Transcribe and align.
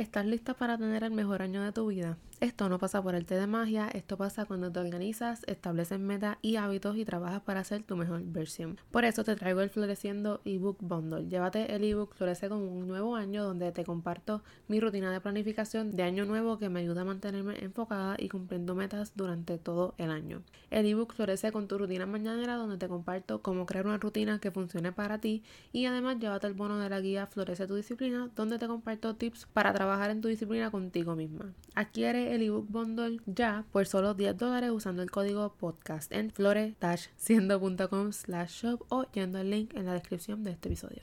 ¿Estás 0.00 0.24
lista 0.24 0.54
para 0.54 0.78
tener 0.78 1.04
el 1.04 1.10
mejor 1.10 1.42
año 1.42 1.62
de 1.62 1.72
tu 1.72 1.88
vida? 1.88 2.16
Esto 2.40 2.70
no 2.70 2.78
pasa 2.78 3.02
por 3.02 3.14
el 3.14 3.26
té 3.26 3.34
de 3.34 3.46
magia, 3.46 3.90
esto 3.92 4.16
pasa 4.16 4.46
cuando 4.46 4.72
te 4.72 4.80
organizas, 4.80 5.42
estableces 5.46 6.00
metas 6.00 6.38
y 6.40 6.56
hábitos 6.56 6.96
y 6.96 7.04
trabajas 7.04 7.42
para 7.42 7.62
ser 7.64 7.82
tu 7.82 7.98
mejor 7.98 8.22
versión. 8.24 8.78
Por 8.90 9.04
eso 9.04 9.24
te 9.24 9.36
traigo 9.36 9.60
el 9.60 9.68
Floreciendo 9.68 10.40
ebook 10.46 10.78
bundle. 10.80 11.28
Llévate 11.28 11.74
el 11.74 11.84
ebook 11.84 12.14
Florece 12.14 12.48
con 12.48 12.62
un 12.62 12.88
nuevo 12.88 13.14
año 13.14 13.44
donde 13.44 13.72
te 13.72 13.84
comparto 13.84 14.42
mi 14.68 14.80
rutina 14.80 15.12
de 15.12 15.20
planificación 15.20 15.94
de 15.94 16.02
año 16.02 16.24
nuevo 16.24 16.56
que 16.56 16.70
me 16.70 16.80
ayuda 16.80 17.02
a 17.02 17.04
mantenerme 17.04 17.62
enfocada 17.62 18.16
y 18.18 18.30
cumpliendo 18.30 18.74
metas 18.74 19.12
durante 19.14 19.58
todo 19.58 19.94
el 19.98 20.10
año. 20.10 20.42
El 20.70 20.86
ebook 20.86 21.12
Florece 21.12 21.52
con 21.52 21.68
tu 21.68 21.76
rutina 21.76 22.06
mañanera 22.06 22.54
donde 22.54 22.78
te 22.78 22.88
comparto 22.88 23.42
cómo 23.42 23.66
crear 23.66 23.86
una 23.86 23.98
rutina 23.98 24.38
que 24.38 24.50
funcione 24.50 24.92
para 24.92 25.18
ti 25.18 25.42
y 25.72 25.84
además 25.84 26.18
llévate 26.18 26.46
el 26.46 26.54
bono 26.54 26.78
de 26.78 26.88
la 26.88 27.00
guía 27.00 27.26
Florece 27.26 27.66
tu 27.66 27.74
disciplina 27.74 28.30
donde 28.34 28.58
te 28.58 28.66
comparto 28.66 29.14
tips 29.14 29.46
para 29.52 29.74
trabajar 29.74 30.10
en 30.10 30.22
tu 30.22 30.28
disciplina 30.28 30.70
contigo 30.70 31.14
misma. 31.14 31.52
Adquiere 31.74 32.29
el 32.30 32.42
ebook 32.42 32.66
bundle 32.68 33.20
ya 33.26 33.64
por 33.72 33.86
solo 33.86 34.14
10 34.14 34.36
dólares 34.36 34.70
usando 34.70 35.02
el 35.02 35.10
código 35.10 35.54
podcast 35.58 36.12
en 36.12 36.30
flore-siendo.com 36.30 38.12
slash 38.12 38.62
shop 38.62 38.84
o 38.88 39.04
yendo 39.12 39.38
al 39.38 39.50
link 39.50 39.74
en 39.74 39.86
la 39.86 39.94
descripción 39.94 40.44
de 40.44 40.52
este 40.52 40.68
episodio. 40.68 41.02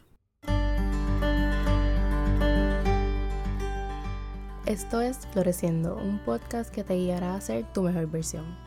Esto 4.66 5.00
es 5.02 5.26
Floreciendo, 5.32 5.96
un 5.96 6.20
podcast 6.20 6.74
que 6.74 6.84
te 6.84 6.96
guiará 6.96 7.36
a 7.36 7.42
ser 7.42 7.72
tu 7.72 7.84
mejor 7.84 8.08
versión. 8.08 8.67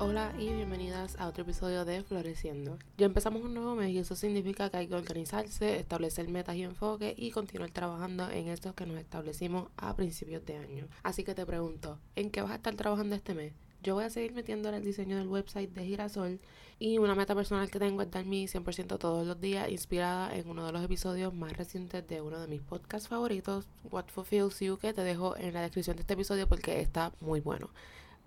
Hola 0.00 0.32
y 0.38 0.52
bienvenidas 0.52 1.16
a 1.18 1.26
otro 1.26 1.42
episodio 1.42 1.84
de 1.84 2.04
Floreciendo. 2.04 2.78
Ya 2.96 3.06
empezamos 3.06 3.42
un 3.42 3.52
nuevo 3.52 3.74
mes 3.74 3.90
y 3.90 3.98
eso 3.98 4.14
significa 4.14 4.70
que 4.70 4.76
hay 4.76 4.86
que 4.86 4.94
organizarse, 4.94 5.80
establecer 5.80 6.28
metas 6.28 6.54
y 6.54 6.62
enfoques 6.62 7.14
y 7.16 7.32
continuar 7.32 7.72
trabajando 7.72 8.30
en 8.30 8.46
estos 8.46 8.74
que 8.74 8.86
nos 8.86 8.96
establecimos 8.96 9.70
a 9.76 9.96
principios 9.96 10.46
de 10.46 10.56
año. 10.56 10.86
Así 11.02 11.24
que 11.24 11.34
te 11.34 11.44
pregunto, 11.44 11.98
¿en 12.14 12.30
qué 12.30 12.42
vas 12.42 12.52
a 12.52 12.54
estar 12.54 12.76
trabajando 12.76 13.16
este 13.16 13.34
mes? 13.34 13.54
Yo 13.82 13.94
voy 13.94 14.04
a 14.04 14.10
seguir 14.10 14.32
metiendo 14.34 14.68
en 14.68 14.76
el 14.76 14.84
diseño 14.84 15.16
del 15.16 15.26
website 15.26 15.70
de 15.70 15.84
Girasol 15.84 16.40
y 16.78 16.98
una 16.98 17.16
meta 17.16 17.34
personal 17.34 17.68
que 17.68 17.80
tengo 17.80 18.00
es 18.02 18.10
dar 18.12 18.24
mi 18.24 18.46
100% 18.46 18.98
todos 18.98 19.26
los 19.26 19.40
días 19.40 19.68
inspirada 19.68 20.32
en 20.36 20.48
uno 20.48 20.64
de 20.64 20.70
los 20.70 20.84
episodios 20.84 21.34
más 21.34 21.56
recientes 21.56 22.06
de 22.06 22.20
uno 22.20 22.38
de 22.40 22.46
mis 22.46 22.60
podcasts 22.60 23.08
favoritos, 23.08 23.66
What 23.90 24.06
Fulfills 24.14 24.60
You, 24.60 24.78
que 24.78 24.92
te 24.92 25.02
dejo 25.02 25.36
en 25.36 25.54
la 25.54 25.62
descripción 25.62 25.96
de 25.96 26.02
este 26.02 26.14
episodio 26.14 26.48
porque 26.48 26.80
está 26.80 27.12
muy 27.20 27.40
bueno. 27.40 27.70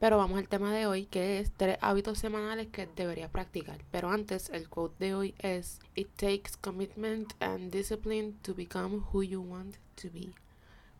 Pero 0.01 0.17
vamos 0.17 0.39
al 0.39 0.47
tema 0.47 0.73
de 0.73 0.87
hoy, 0.87 1.05
que 1.05 1.37
es 1.37 1.51
tres 1.55 1.77
hábitos 1.79 2.17
semanales 2.17 2.69
que 2.69 2.87
deberías 2.87 3.29
practicar. 3.29 3.85
Pero 3.91 4.09
antes, 4.09 4.49
el 4.49 4.67
quote 4.67 5.05
de 5.05 5.13
hoy 5.13 5.35
es: 5.37 5.79
It 5.93 6.07
takes 6.15 6.53
commitment 6.59 7.33
and 7.39 7.71
discipline 7.71 8.33
to 8.41 8.55
become 8.55 9.03
who 9.13 9.21
you 9.21 9.41
want 9.41 9.75
to 10.01 10.09
be. 10.11 10.33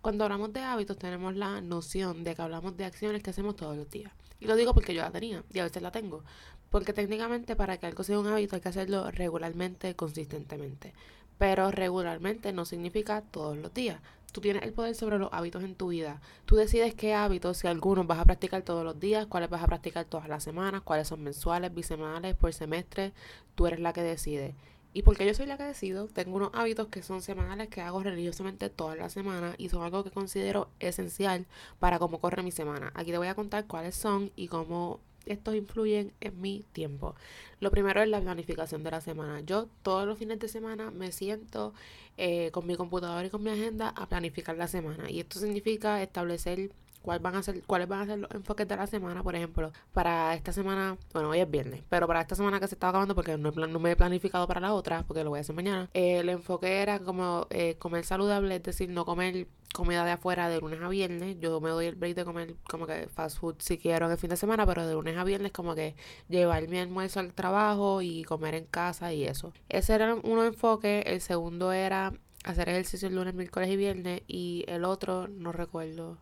Cuando 0.04 0.24
hablamos 0.26 0.54
de 0.54 0.60
hábitos, 0.60 1.00
tenemos 1.00 1.36
la 1.36 1.62
noción 1.62 2.24
de 2.24 2.36
que 2.36 2.44
hablamos 2.44 2.78
de 2.78 2.86
acciones 2.86 3.24
que 3.24 3.32
hacemos 3.32 3.56
todos 3.56 3.76
los 3.76 3.90
días. 3.90 4.14
Y 4.40 4.46
lo 4.46 4.56
digo 4.56 4.76
porque 4.76 4.94
yo 4.94 5.02
la 5.02 5.10
tenía 5.10 5.44
y 5.52 5.58
a 5.58 5.64
veces 5.64 5.82
la 5.82 5.92
tengo. 5.92 6.24
Porque 6.70 6.94
técnicamente, 6.94 7.56
para 7.56 7.78
que 7.78 7.88
algo 7.88 8.04
sea 8.04 8.20
un 8.20 8.28
hábito, 8.28 8.56
hay 8.56 8.62
que 8.62 8.70
hacerlo 8.70 9.10
regularmente, 9.10 9.96
consistentemente. 9.96 10.94
Pero 11.40 11.72
regularmente 11.72 12.54
no 12.54 12.66
significa 12.66 13.24
todos 13.24 13.58
los 13.58 13.74
días. 13.74 14.00
Tú 14.32 14.42
tienes 14.42 14.64
el 14.64 14.74
poder 14.74 14.96
sobre 14.96 15.20
los 15.20 15.30
hábitos 15.32 15.64
en 15.64 15.76
tu 15.76 15.90
vida. 15.90 16.22
Tú 16.46 16.56
decides 16.56 16.94
qué 16.96 17.14
hábitos, 17.14 17.58
si 17.58 17.68
algunos 17.68 18.08
vas 18.08 18.20
a 18.20 18.26
practicar 18.26 18.62
todos 18.62 18.84
los 18.84 19.00
días, 19.00 19.28
cuáles 19.28 19.50
vas 19.50 19.64
a 19.64 19.68
practicar 19.68 20.06
todas 20.06 20.30
las 20.30 20.44
semanas, 20.44 20.82
cuáles 20.82 21.08
son 21.08 21.24
mensuales, 21.24 21.74
bisemanales, 21.74 22.36
por 22.36 22.54
semestre. 22.54 23.14
Tú 23.56 23.68
eres 23.68 23.80
la 23.80 23.94
que 23.94 24.02
decide. 24.02 24.56
Y 24.94 25.04
porque 25.04 25.26
yo 25.26 25.34
soy 25.34 25.46
la 25.46 25.58
que 25.58 25.64
decido, 25.64 26.08
tengo 26.08 26.36
unos 26.36 26.52
hábitos 26.54 26.88
que 26.88 27.02
son 27.02 27.22
semanales 27.22 27.70
que 27.70 27.82
hago 27.82 28.04
religiosamente 28.04 28.70
todas 28.70 28.98
las 28.98 29.14
semanas 29.14 29.56
y 29.58 29.70
son 29.70 29.84
algo 29.84 30.04
que 30.04 30.12
considero 30.12 30.70
esencial 30.80 31.46
para 31.80 31.98
cómo 31.98 32.20
corre 32.20 32.44
mi 32.44 32.52
semana. 32.52 32.92
Aquí 32.94 33.12
te 33.12 33.18
voy 33.18 33.28
a 33.28 33.36
contar 33.36 33.68
cuáles 33.68 33.96
son 33.96 34.32
y 34.36 34.50
cómo 34.50 35.00
estos 35.26 35.56
influyen 35.56 36.14
en 36.22 36.40
mi 36.42 36.66
tiempo. 36.72 37.16
Lo 37.60 37.72
primero 37.72 38.02
es 38.02 38.10
la 38.10 38.22
planificación 38.22 38.84
de 38.84 38.92
la 38.92 39.02
semana. 39.02 39.42
Yo 39.42 39.68
todos 39.84 40.08
los 40.08 40.18
fines 40.18 40.40
de 40.40 40.48
semana 40.48 40.92
me 40.92 41.12
siento 41.12 41.74
eh, 42.18 42.52
con 42.52 42.66
mi 42.68 42.76
computadora 42.76 43.26
y 43.26 43.30
con 43.30 43.44
mi 43.44 43.52
agenda 43.52 43.90
a 43.90 44.08
planificar 44.08 44.58
la 44.58 44.68
semana. 44.68 45.10
Y 45.10 45.20
esto 45.20 45.40
significa 45.40 46.02
establecer 46.02 46.72
cuáles 47.02 47.22
van 47.22 47.36
a 47.36 47.44
ser 47.44 47.64
cuáles 47.64 47.88
van 47.88 48.02
a 48.02 48.06
ser 48.06 48.20
los 48.20 48.32
enfoques 48.32 48.68
de 48.68 48.76
la 48.76 48.88
semana 48.88 49.24
por 49.24 49.36
ejemplo 49.36 49.72
para 49.94 50.34
esta 50.36 50.52
semana 50.52 50.98
bueno 51.14 51.30
hoy 51.30 51.40
es 51.40 51.50
viernes 51.50 51.84
pero 51.90 52.08
para 52.08 52.22
esta 52.22 52.36
semana 52.36 52.60
que 52.60 52.68
se 52.68 52.76
está 52.76 52.90
acabando 52.90 53.16
porque 53.16 53.38
no, 53.38 53.52
no 53.52 53.80
me 53.80 53.92
he 53.92 53.96
planificado 53.96 54.48
para 54.48 54.60
la 54.60 54.74
otra 54.74 55.04
porque 55.08 55.24
lo 55.24 55.30
voy 55.32 55.40
a 55.40 55.42
hacer 55.42 55.56
mañana 55.56 55.90
eh, 55.94 56.20
el 56.20 56.30
enfoque 56.30 56.82
era 56.82 57.00
como 57.00 57.48
eh, 57.50 57.76
comer 57.80 58.06
saludable 58.06 58.56
es 58.56 58.64
decir 58.64 58.90
no 58.90 59.06
comer 59.06 59.48
comida 59.72 60.06
de 60.06 60.12
afuera 60.12 60.50
de 60.50 60.60
lunes 60.60 60.82
a 60.82 60.90
viernes. 60.90 61.38
Yo 61.40 61.60
me 61.62 61.70
doy 61.70 61.88
el 61.88 61.96
break 61.96 62.16
de 62.16 62.26
comer 62.26 62.56
como 62.70 62.88
que 62.88 63.08
fast 63.08 63.40
food 63.40 63.56
si 63.60 63.78
quiero 63.78 64.06
en 64.06 64.12
el 64.12 64.18
fin 64.18 64.30
de 64.30 64.38
semana, 64.38 64.66
pero 64.66 64.86
de 64.86 64.94
lunes 64.94 65.18
a 65.18 65.24
viernes 65.24 65.52
como 65.52 65.76
que 65.76 65.96
llevar 66.30 66.68
mi 66.68 66.80
almuerzo 66.80 67.20
al 67.20 67.34
trabajo 67.34 68.02
y 68.02 68.24
comer 68.24 68.56
en 68.56 68.66
casa 68.66 69.14
y 69.14 69.24
eso. 69.24 69.54
Ese 69.70 69.94
era 69.94 70.16
uno 70.16 70.44
enfoque. 70.46 71.04
El 71.06 71.22
segundo 71.22 71.72
era 71.72 72.14
hacer 72.44 72.70
ejercicio 72.70 73.08
el 73.08 73.16
lunes, 73.16 73.34
miércoles 73.34 73.70
y 73.70 73.78
viernes. 73.78 74.22
Y 74.28 74.66
el 74.68 74.86
otro 74.86 75.28
no 75.28 75.52
recuerdo 75.52 76.18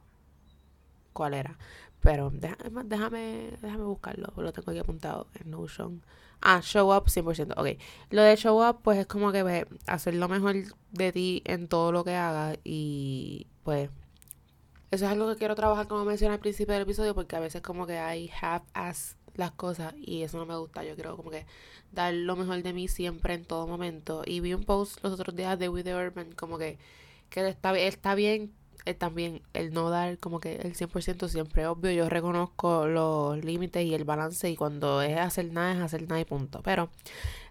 cuál 1.20 1.34
era. 1.34 1.58
Pero 2.02 2.32
déjame, 2.34 2.86
déjame, 2.86 3.52
déjame 3.62 3.84
buscarlo, 3.84 4.32
lo 4.38 4.54
tengo 4.54 4.72
aquí 4.72 4.80
apuntado 4.80 5.28
en 5.34 5.52
Notion. 5.52 6.02
Ah, 6.42 6.62
show 6.62 6.96
up 6.96 7.08
100%. 7.08 7.56
Ok. 7.58 7.78
Lo 8.10 8.22
de 8.22 8.38
show 8.38 8.66
up, 8.66 8.80
pues 8.82 8.98
es 9.00 9.06
como 9.06 9.34
que 9.34 9.44
ve, 9.44 9.68
hacer 9.86 10.14
lo 10.14 10.30
mejor 10.30 10.56
de 10.92 11.12
ti 11.12 11.42
en 11.46 11.68
todo 11.68 11.92
lo 11.92 12.06
que 12.06 12.16
hagas. 12.16 12.58
Y 12.64 13.48
pues, 13.64 13.90
eso 14.92 15.06
es 15.06 15.12
algo 15.12 15.28
que 15.30 15.36
quiero 15.36 15.56
trabajar, 15.56 15.90
como 15.90 16.06
mencioné 16.06 16.36
al 16.36 16.40
principio 16.40 16.74
del 16.74 16.84
episodio, 16.84 17.14
porque 17.14 17.36
a 17.36 17.42
veces 17.42 17.62
como 17.62 17.86
que 17.86 17.98
hay 17.98 18.32
half-ass 18.42 19.18
las 19.36 19.52
cosas 19.52 19.94
y 19.98 20.24
eso 20.24 20.38
no 20.38 20.46
me 20.46 20.56
gusta. 20.56 20.86
Yo 20.86 20.96
quiero 20.96 21.18
como 21.18 21.32
que 21.32 21.46
dar 21.92 22.14
lo 22.14 22.38
mejor 22.38 22.64
de 22.64 22.72
mí 22.72 22.88
siempre 22.88 23.34
en 23.34 23.44
todo 23.44 23.68
momento. 23.68 24.24
Y 24.26 24.40
vi 24.40 24.54
un 24.54 24.64
post 24.64 25.04
los 25.04 25.12
otros 25.12 25.36
días 25.36 25.60
de 25.60 25.68
With 25.68 25.84
the 25.84 25.96
Urban, 25.96 26.32
como 26.32 26.58
que, 26.58 26.78
que 27.30 27.46
está, 27.50 27.78
está 27.78 28.16
bien 28.16 28.54
eh, 28.86 28.94
también 28.94 29.42
el 29.54 29.74
no 29.74 29.90
dar 29.90 30.18
como 30.20 30.40
que 30.40 30.56
el 30.58 30.76
100% 30.76 31.28
siempre 31.28 31.68
obvio. 31.68 31.92
Yo 31.92 32.10
reconozco 32.10 32.88
los 32.88 33.44
límites 33.44 33.86
y 33.86 33.94
el 33.94 34.04
balance 34.04 34.50
y 34.50 34.56
cuando 34.56 35.02
es 35.02 35.18
hacer 35.18 35.52
nada 35.52 35.74
es 35.74 35.80
hacer 35.80 36.04
nada 36.04 36.20
y 36.22 36.26
punto. 36.26 36.62
Pero 36.64 36.90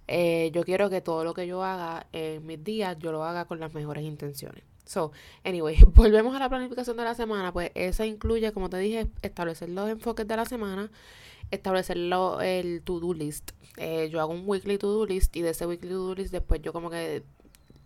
eh, 0.07 0.51
yo 0.55 0.65
quiero 0.65 0.91
que 0.91 1.01
todo 1.01 1.25
lo 1.25 1.35
que 1.35 1.47
yo 1.47 1.63
haga 1.63 2.07
en 2.13 2.45
mis 2.47 2.63
días, 2.65 2.99
yo 2.99 3.13
lo 3.13 3.25
haga 3.25 3.45
con 3.45 3.61
las 3.61 3.75
mejores 3.75 4.05
intenciones. 4.05 4.65
So, 4.87 5.13
anyway, 5.45 5.77
volvemos 5.95 6.35
a 6.35 6.39
la 6.39 6.49
planificación 6.49 6.97
de 6.97 7.05
la 7.05 7.15
semana. 7.15 7.53
Pues 7.53 7.71
esa 7.75 8.07
incluye, 8.07 8.53
como 8.53 8.71
te 8.71 8.79
dije, 8.79 9.07
establecer 9.23 9.69
los 9.69 9.89
enfoques 9.91 10.27
de 10.27 10.37
la 10.37 10.47
semana, 10.47 10.91
establecer 11.51 11.99
el 11.99 12.83
to-do 12.85 13.13
list. 13.13 13.51
Eh, 13.77 14.09
yo 14.11 14.21
hago 14.21 14.33
un 14.33 14.45
weekly 14.47 14.79
to-do 14.79 15.07
list 15.07 15.37
y 15.37 15.43
de 15.43 15.51
ese 15.51 15.67
weekly 15.67 15.91
to-do 15.91 16.15
list 16.15 16.33
después 16.33 16.61
yo 16.63 16.73
como 16.73 16.91
que 16.91 17.23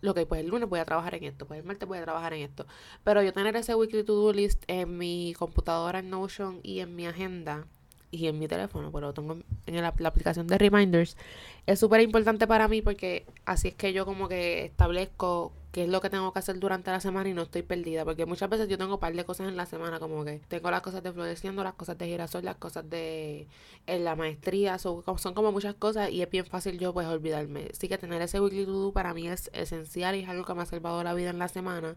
lo 0.03 0.13
que 0.13 0.25
pues 0.25 0.41
el 0.41 0.49
lunes 0.49 0.67
voy 0.67 0.81
a 0.81 0.85
trabajar 0.85 1.15
en 1.15 1.23
esto, 1.23 1.47
pues 1.47 1.61
el 1.61 1.65
martes 1.65 1.87
voy 1.87 1.97
a 1.97 2.03
trabajar 2.03 2.33
en 2.33 2.41
esto. 2.41 2.67
Pero 3.05 3.23
yo 3.23 3.31
tener 3.31 3.55
ese 3.55 3.73
weekly 3.73 4.03
to-do 4.03 4.33
list 4.33 4.63
en 4.67 4.97
mi 4.97 5.33
computadora 5.39 5.99
en 5.99 6.09
Notion 6.09 6.59
y 6.61 6.81
en 6.81 6.93
mi 6.93 7.07
agenda 7.07 7.67
y 8.13 8.27
en 8.27 8.37
mi 8.37 8.47
teléfono, 8.47 8.91
pues 8.91 9.01
lo 9.01 9.13
tengo 9.13 9.37
en 9.65 9.81
la, 9.81 9.87
aplicación 9.87 10.45
de 10.45 10.57
reminders, 10.59 11.17
es 11.65 11.79
súper 11.79 12.01
importante 12.01 12.45
para 12.45 12.67
mí 12.67 12.81
porque 12.83 13.25
así 13.45 13.69
es 13.69 13.73
que 13.73 13.91
yo 13.91 14.05
como 14.05 14.27
que 14.27 14.65
establezco 14.65 15.51
qué 15.71 15.85
es 15.85 15.89
lo 15.89 15.99
que 15.99 16.11
tengo 16.11 16.31
que 16.31 16.37
hacer 16.37 16.59
durante 16.59 16.91
la 16.91 16.99
semana 16.99 17.27
y 17.29 17.33
no 17.33 17.41
estoy 17.41 17.63
perdida. 17.63 18.05
Porque 18.05 18.27
muchas 18.27 18.47
veces 18.47 18.69
yo 18.69 18.77
tengo 18.77 18.93
un 18.93 18.99
par 18.99 19.15
de 19.15 19.25
cosas 19.25 19.47
en 19.49 19.57
la 19.57 19.65
semana, 19.65 19.99
como 19.99 20.23
que 20.23 20.39
tengo 20.47 20.69
las 20.69 20.81
cosas 20.81 21.01
de 21.01 21.11
floreciendo, 21.11 21.63
las 21.63 21.73
cosas 21.73 21.97
de 21.97 22.05
girasol, 22.05 22.45
las 22.45 22.57
cosas 22.57 22.87
de 22.87 23.47
en 23.87 24.03
la 24.03 24.15
maestría, 24.15 24.77
son, 24.77 25.03
son 25.17 25.33
como 25.33 25.51
muchas 25.51 25.73
cosas 25.73 26.11
y 26.11 26.21
es 26.21 26.29
bien 26.29 26.45
fácil 26.45 26.77
yo 26.77 26.93
pues 26.93 27.07
olvidarme. 27.07 27.69
Así 27.71 27.87
que 27.89 27.97
tener 27.97 28.21
ese 28.21 28.39
weekly 28.39 28.65
to 28.65 28.71
do 28.73 28.93
para 28.93 29.15
mí 29.15 29.27
es 29.27 29.49
esencial 29.53 30.15
y 30.15 30.19
es 30.19 30.29
algo 30.29 30.45
que 30.45 30.53
me 30.53 30.61
ha 30.61 30.65
salvado 30.67 31.03
la 31.03 31.15
vida 31.15 31.31
en 31.31 31.39
la 31.39 31.47
semana. 31.47 31.95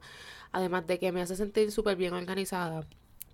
Además 0.53 0.87
de 0.87 0.99
que 0.99 1.13
me 1.13 1.21
hace 1.21 1.37
sentir 1.37 1.71
súper 1.71 1.97
bien 1.97 2.15
organizada. 2.15 2.87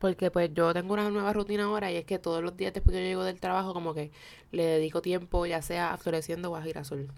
Porque 0.02 0.32
pues 0.32 0.50
yo 0.52 0.74
tengo 0.74 0.94
una 0.94 1.08
nueva 1.10 1.32
rutina 1.32 1.62
ahora 1.62 1.92
y 1.92 1.96
es 1.96 2.04
que 2.04 2.18
todos 2.18 2.42
los 2.42 2.56
días 2.56 2.74
después 2.74 2.92
que 2.92 3.00
yo 3.00 3.06
llego 3.06 3.22
del 3.22 3.38
trabajo 3.38 3.72
como 3.72 3.94
que 3.94 4.10
le 4.50 4.64
dedico 4.64 5.00
tiempo 5.00 5.46
ya 5.46 5.62
sea 5.62 5.92
a 5.92 5.96
floreciendo 5.96 6.50
o 6.50 6.56
a 6.56 6.62
girasol. 6.62 7.08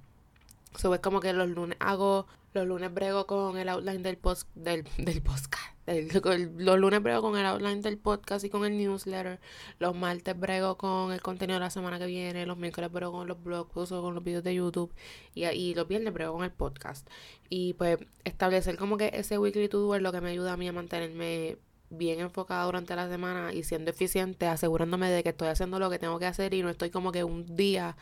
So 0.76 0.92
es 0.92 1.00
como 1.00 1.20
que 1.20 1.32
los 1.32 1.48
lunes 1.48 1.78
hago, 1.80 2.26
los 2.52 2.66
lunes 2.66 2.92
brego 2.92 3.26
con 3.26 3.56
el 3.56 3.70
outline 3.70 4.02
del 4.02 4.18
post, 4.18 4.50
del, 4.54 4.84
del 4.98 5.22
podcast. 5.22 5.72
los 5.86 6.78
lunes 6.78 7.02
brego 7.02 7.22
con 7.22 7.38
el 7.38 7.46
outline 7.46 7.80
del 7.80 7.96
podcast 7.96 8.44
y 8.44 8.50
con 8.50 8.66
el 8.66 8.76
newsletter. 8.76 9.40
Los 9.78 9.96
martes 9.96 10.38
brego 10.38 10.76
con 10.76 11.10
el 11.10 11.22
contenido 11.22 11.58
de 11.58 11.64
la 11.64 11.70
semana 11.70 11.98
que 11.98 12.04
viene. 12.04 12.44
Los 12.44 12.58
miércoles 12.58 12.92
brego 12.92 13.12
con 13.12 13.26
los 13.26 13.42
blogs 13.42 13.92
o 13.92 14.02
con 14.02 14.14
los 14.14 14.22
videos 14.22 14.44
de 14.44 14.56
YouTube. 14.56 14.92
Y, 15.34 15.46
y 15.46 15.74
los 15.74 15.88
viernes 15.88 16.12
brego 16.12 16.34
con 16.34 16.44
el 16.44 16.52
podcast. 16.52 17.08
Y 17.48 17.72
pues 17.72 17.96
establecer 18.24 18.76
como 18.76 18.98
que 18.98 19.10
ese 19.14 19.38
weekly 19.38 19.70
to 19.70 19.78
do 19.78 19.94
es 19.94 20.02
lo 20.02 20.12
que 20.12 20.20
me 20.20 20.28
ayuda 20.28 20.52
a 20.52 20.58
mí 20.58 20.68
a 20.68 20.72
mantenerme 20.74 21.56
bien 21.90 22.20
enfocada 22.20 22.64
durante 22.64 22.96
la 22.96 23.08
semana 23.08 23.52
y 23.52 23.62
siendo 23.62 23.90
eficiente, 23.90 24.46
asegurándome 24.46 25.10
de 25.10 25.22
que 25.22 25.30
estoy 25.30 25.48
haciendo 25.48 25.78
lo 25.78 25.90
que 25.90 25.98
tengo 25.98 26.18
que 26.18 26.26
hacer 26.26 26.54
y 26.54 26.62
no 26.62 26.70
estoy 26.70 26.90
como 26.90 27.12
que 27.12 27.24
un 27.24 27.56
día 27.56 27.96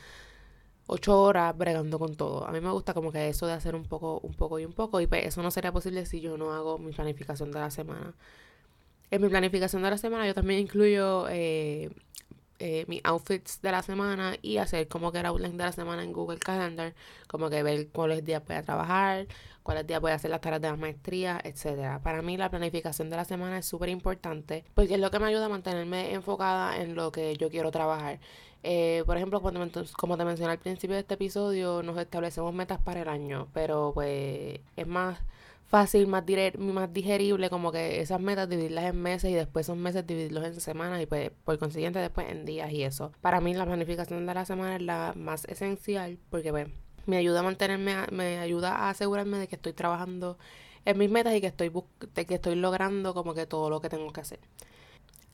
ocho 0.86 1.20
horas 1.20 1.56
bregando 1.56 1.98
con 1.98 2.16
todo. 2.16 2.46
A 2.46 2.52
mí 2.52 2.60
me 2.60 2.70
gusta 2.70 2.94
como 2.94 3.12
que 3.12 3.28
eso 3.28 3.46
de 3.46 3.52
hacer 3.54 3.74
un 3.74 3.84
poco, 3.84 4.20
un 4.22 4.34
poco 4.34 4.58
y 4.58 4.64
un 4.64 4.72
poco, 4.72 5.00
y 5.00 5.06
pues 5.06 5.26
eso 5.26 5.42
no 5.42 5.50
sería 5.50 5.72
posible 5.72 6.06
si 6.06 6.20
yo 6.20 6.36
no 6.36 6.52
hago 6.52 6.78
mi 6.78 6.92
planificación 6.92 7.50
de 7.52 7.60
la 7.60 7.70
semana. 7.70 8.14
En 9.10 9.22
mi 9.22 9.28
planificación 9.28 9.82
de 9.82 9.90
la 9.90 9.98
semana 9.98 10.26
yo 10.26 10.34
también 10.34 10.60
incluyo 10.60 11.26
eh, 11.28 11.90
eh, 12.64 12.84
mis 12.86 13.00
outfits 13.02 13.60
de 13.60 13.72
la 13.72 13.82
semana 13.82 14.36
y 14.40 14.58
hacer 14.58 14.86
como 14.86 15.10
que 15.10 15.18
el 15.18 15.26
outline 15.26 15.56
de 15.56 15.64
la 15.64 15.72
semana 15.72 16.04
en 16.04 16.12
Google 16.12 16.38
Calendar, 16.38 16.94
como 17.26 17.50
que 17.50 17.60
ver 17.64 17.88
cuáles 17.88 18.24
días 18.24 18.40
voy 18.46 18.54
a 18.54 18.62
trabajar, 18.62 19.26
cuáles 19.64 19.84
días 19.84 20.00
voy 20.00 20.12
a 20.12 20.14
hacer 20.14 20.30
las 20.30 20.40
tareas 20.40 20.62
de 20.62 20.70
la 20.70 20.76
maestría, 20.76 21.40
etcétera. 21.42 22.00
Para 22.04 22.22
mí 22.22 22.36
la 22.36 22.50
planificación 22.50 23.10
de 23.10 23.16
la 23.16 23.24
semana 23.24 23.58
es 23.58 23.66
súper 23.66 23.88
importante 23.88 24.64
porque 24.74 24.94
es 24.94 25.00
lo 25.00 25.10
que 25.10 25.18
me 25.18 25.26
ayuda 25.26 25.46
a 25.46 25.48
mantenerme 25.48 26.12
enfocada 26.14 26.76
en 26.80 26.94
lo 26.94 27.10
que 27.10 27.36
yo 27.36 27.50
quiero 27.50 27.72
trabajar. 27.72 28.20
Eh, 28.62 29.02
por 29.06 29.16
ejemplo, 29.16 29.40
cuando 29.40 29.68
como 29.96 30.16
te 30.16 30.24
mencioné 30.24 30.52
al 30.52 30.58
principio 30.60 30.94
de 30.94 31.00
este 31.00 31.14
episodio, 31.14 31.82
nos 31.82 31.98
establecemos 31.98 32.54
metas 32.54 32.80
para 32.80 33.02
el 33.02 33.08
año, 33.08 33.48
pero 33.52 33.90
pues 33.92 34.60
es 34.76 34.86
más 34.86 35.18
fácil, 35.72 36.06
más, 36.06 36.22
más 36.58 36.92
digerible 36.92 37.48
como 37.48 37.72
que 37.72 38.02
esas 38.02 38.20
metas 38.20 38.46
dividirlas 38.46 38.84
en 38.84 39.00
meses 39.00 39.30
y 39.30 39.34
después 39.34 39.64
esos 39.64 39.78
meses 39.78 40.06
dividirlos 40.06 40.44
en 40.44 40.60
semanas 40.60 41.00
y 41.00 41.06
pues 41.06 41.30
por 41.44 41.58
consiguiente 41.58 41.98
después 41.98 42.30
en 42.30 42.44
días 42.44 42.70
y 42.70 42.82
eso. 42.82 43.10
Para 43.22 43.40
mí 43.40 43.54
la 43.54 43.64
planificación 43.64 44.26
de 44.26 44.34
la 44.34 44.44
semana 44.44 44.76
es 44.76 44.82
la 44.82 45.14
más 45.16 45.46
esencial 45.46 46.18
porque 46.28 46.50
pues 46.50 46.68
me 47.06 47.16
ayuda 47.16 47.40
a 47.40 47.42
mantenerme, 47.42 47.94
me 48.12 48.38
ayuda 48.38 48.74
a 48.74 48.90
asegurarme 48.90 49.38
de 49.38 49.48
que 49.48 49.56
estoy 49.56 49.72
trabajando 49.72 50.36
en 50.84 50.98
mis 50.98 51.10
metas 51.10 51.34
y 51.34 51.40
que 51.40 51.46
estoy, 51.46 51.72
que 52.12 52.34
estoy 52.34 52.54
logrando 52.54 53.14
como 53.14 53.32
que 53.32 53.46
todo 53.46 53.70
lo 53.70 53.80
que 53.80 53.88
tengo 53.88 54.12
que 54.12 54.20
hacer. 54.20 54.40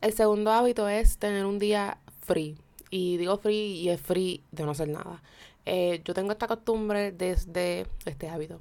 El 0.00 0.12
segundo 0.12 0.52
hábito 0.52 0.88
es 0.88 1.18
tener 1.18 1.46
un 1.46 1.58
día 1.58 1.98
free. 2.20 2.56
Y 2.90 3.16
digo 3.16 3.38
free 3.38 3.72
y 3.72 3.88
es 3.88 4.00
free 4.00 4.44
de 4.52 4.64
no 4.64 4.70
hacer 4.70 4.88
nada. 4.88 5.20
Eh, 5.66 6.00
yo 6.04 6.14
tengo 6.14 6.30
esta 6.30 6.46
costumbre 6.46 7.10
desde 7.10 7.88
este 8.06 8.28
hábito 8.28 8.60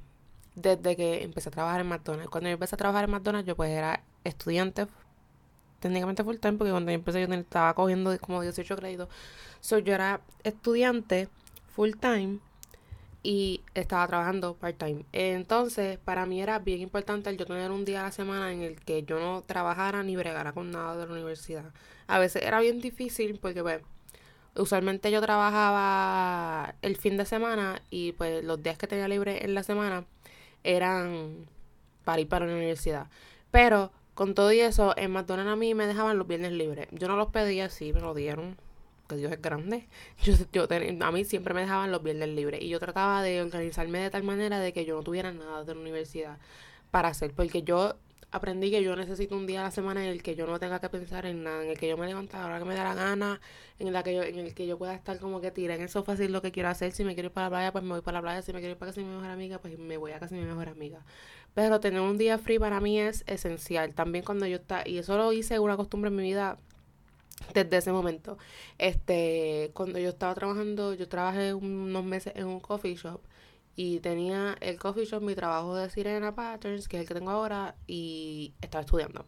desde 0.57 0.95
que 0.95 1.23
empecé 1.23 1.49
a 1.49 1.51
trabajar 1.51 1.81
en 1.81 1.87
McDonald's. 1.87 2.29
Cuando 2.29 2.49
yo 2.49 2.53
empecé 2.53 2.75
a 2.75 2.77
trabajar 2.77 3.05
en 3.05 3.11
McDonald's, 3.11 3.47
yo 3.47 3.55
pues 3.55 3.69
era 3.69 4.03
estudiante 4.23 4.87
técnicamente 5.79 6.23
full 6.23 6.37
time, 6.37 6.57
porque 6.57 6.71
cuando 6.71 6.91
yo 6.91 6.95
empecé 6.95 7.25
yo 7.25 7.33
estaba 7.33 7.73
cogiendo 7.75 8.17
como 8.19 8.41
18 8.41 8.75
créditos. 8.75 9.07
So, 9.61 9.77
yo 9.77 9.93
era 9.93 10.21
estudiante 10.43 11.29
full 11.75 11.91
time 11.99 12.39
y 13.21 13.61
estaba 13.75 14.07
trabajando 14.07 14.55
part 14.55 14.77
time. 14.77 15.05
Entonces, 15.11 15.99
para 15.99 16.25
mí 16.25 16.41
era 16.41 16.57
bien 16.57 16.81
importante 16.81 17.35
yo 17.37 17.45
tener 17.45 17.69
un 17.71 17.85
día 17.85 18.01
a 18.01 18.03
la 18.05 18.11
semana 18.11 18.51
en 18.51 18.63
el 18.63 18.79
que 18.79 19.03
yo 19.03 19.19
no 19.19 19.43
trabajara 19.43 20.01
ni 20.01 20.15
bregara 20.15 20.53
con 20.53 20.71
nada 20.71 20.97
de 20.97 21.05
la 21.05 21.13
universidad. 21.13 21.65
A 22.07 22.17
veces 22.17 22.43
era 22.43 22.59
bien 22.59 22.81
difícil 22.81 23.37
porque 23.39 23.61
pues 23.61 23.81
usualmente 24.55 25.11
yo 25.11 25.21
trabajaba 25.21 26.75
el 26.81 26.97
fin 26.97 27.17
de 27.17 27.25
semana 27.25 27.81
y 27.91 28.13
pues 28.13 28.43
los 28.43 28.61
días 28.63 28.77
que 28.77 28.87
tenía 28.87 29.07
libre 29.07 29.45
en 29.45 29.53
la 29.53 29.63
semana 29.63 30.05
eran 30.63 31.47
para 32.03 32.21
ir 32.21 32.29
para 32.29 32.45
la 32.45 32.53
universidad. 32.53 33.07
Pero 33.51 33.91
con 34.13 34.33
todo 34.33 34.51
y 34.51 34.59
eso, 34.59 34.93
en 34.97 35.11
McDonald's 35.11 35.51
a 35.51 35.55
mí 35.55 35.73
me 35.75 35.85
dejaban 35.85 36.17
los 36.17 36.27
viernes 36.27 36.51
libres. 36.51 36.87
Yo 36.91 37.07
no 37.07 37.15
los 37.17 37.29
pedía 37.29 37.65
así, 37.65 37.93
me 37.93 38.01
lo 38.01 38.13
dieron. 38.13 38.57
Que 39.07 39.15
Dios 39.15 39.31
es 39.31 39.41
grande. 39.41 39.87
Yo, 40.23 40.33
yo 40.51 40.67
a 41.05 41.11
mí 41.11 41.23
siempre 41.23 41.53
me 41.53 41.61
dejaban 41.61 41.91
los 41.91 42.03
viernes 42.03 42.29
libres. 42.29 42.61
Y 42.61 42.67
yo 42.67 42.79
trataba 42.79 43.21
de 43.21 43.41
organizarme 43.41 43.99
de 43.99 44.09
tal 44.09 44.23
manera 44.23 44.59
de 44.59 44.73
que 44.73 44.83
yo 44.83 44.97
no 44.97 45.03
tuviera 45.03 45.31
nada 45.31 45.63
de 45.63 45.75
la 45.75 45.79
universidad 45.79 46.39
para 46.91 47.07
hacer. 47.09 47.31
Porque 47.33 47.63
yo 47.63 47.95
aprendí 48.31 48.71
que 48.71 48.83
yo 48.83 48.95
necesito 48.95 49.35
un 49.35 49.47
día 49.47 49.61
a 49.61 49.63
la 49.65 49.71
semana 49.71 50.03
en 50.03 50.09
el 50.11 50.21
que 50.21 50.35
yo 50.35 50.47
no 50.47 50.59
tenga 50.59 50.79
que 50.79 50.89
pensar 50.89 51.25
en 51.25 51.43
nada, 51.43 51.63
en 51.63 51.69
el 51.71 51.77
que 51.77 51.87
yo 51.87 51.97
me 51.97 52.07
levante 52.07 52.35
a 52.35 52.41
la 52.41 52.45
hora 52.47 52.59
que 52.59 52.65
me 52.65 52.75
da 52.75 52.83
la 52.83 52.93
gana, 52.93 53.41
en, 53.79 53.93
la 53.93 54.03
que 54.03 54.13
yo, 54.13 54.23
en 54.23 54.39
el 54.39 54.53
que 54.53 54.67
yo 54.67 54.77
pueda 54.77 54.93
estar 54.93 55.19
como 55.19 55.41
que 55.41 55.51
tira 55.51 55.75
en 55.75 55.81
el 55.81 55.89
sofá 55.89 56.15
lo 56.15 56.41
que 56.41 56.51
quiero 56.51 56.69
hacer. 56.69 56.91
Si 56.91 57.03
me 57.03 57.13
quiero 57.13 57.27
ir 57.27 57.33
para 57.33 57.45
la 57.47 57.49
playa, 57.49 57.71
pues 57.71 57.83
me 57.83 57.91
voy 57.91 58.01
para 58.01 58.17
la 58.17 58.21
playa. 58.21 58.41
Si 58.41 58.53
me 58.53 58.59
quiero 58.59 58.73
ir 58.73 58.77
para 58.77 58.91
casa 58.91 59.01
de 59.01 59.07
mi 59.07 59.13
mejor 59.13 59.29
amiga, 59.29 59.59
pues 59.59 59.77
me 59.79 59.97
voy 59.97 60.11
a 60.11 60.19
casa 60.19 60.35
de 60.35 60.41
mi 60.41 60.47
mejor 60.47 60.69
amiga. 60.69 61.05
Pero 61.53 61.79
tener 61.79 62.01
un 62.01 62.17
día 62.17 62.37
free 62.37 62.59
para 62.59 62.79
mí 62.81 62.99
es 62.99 63.23
esencial. 63.27 63.93
También 63.93 64.23
cuando 64.25 64.45
yo 64.45 64.57
está 64.57 64.87
y 64.87 64.97
eso 64.97 65.17
lo 65.17 65.33
hice 65.33 65.59
una 65.59 65.77
costumbre 65.77 66.09
en 66.09 66.15
mi 66.15 66.23
vida 66.23 66.59
desde 67.53 67.77
ese 67.77 67.91
momento. 67.91 68.37
Este, 68.77 69.71
cuando 69.73 69.99
yo 69.99 70.09
estaba 70.09 70.35
trabajando, 70.35 70.93
yo 70.93 71.07
trabajé 71.07 71.53
unos 71.53 72.03
meses 72.03 72.33
en 72.35 72.45
un 72.47 72.59
coffee 72.59 72.95
shop 72.95 73.21
y 73.77 73.99
tenía 73.99 74.57
el 74.59 74.79
coffee 74.79 75.05
shop, 75.05 75.21
mi 75.21 75.35
trabajo 75.35 75.75
de 75.75 75.89
Sirena 75.91 76.33
Patterns, 76.33 76.87
que 76.87 76.97
es 76.97 77.01
el 77.03 77.07
que 77.07 77.13
tengo 77.13 77.29
ahora, 77.29 77.75
y 77.85 78.55
estaba 78.59 78.81
estudiando. 78.81 79.25